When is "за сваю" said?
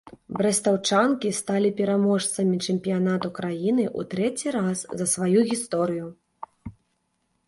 5.03-5.39